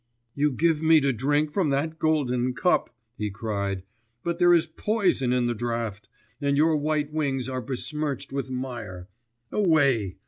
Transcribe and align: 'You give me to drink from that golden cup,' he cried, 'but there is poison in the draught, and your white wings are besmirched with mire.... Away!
'You 0.33 0.49
give 0.51 0.81
me 0.81 0.99
to 1.01 1.13
drink 1.13 1.51
from 1.51 1.69
that 1.69 1.99
golden 1.99 2.55
cup,' 2.55 2.89
he 3.19 3.29
cried, 3.29 3.83
'but 4.23 4.39
there 4.39 4.51
is 4.51 4.65
poison 4.65 5.31
in 5.31 5.45
the 5.45 5.53
draught, 5.53 6.07
and 6.41 6.57
your 6.57 6.75
white 6.75 7.13
wings 7.13 7.47
are 7.47 7.61
besmirched 7.61 8.33
with 8.33 8.49
mire.... 8.49 9.09
Away! 9.51 10.15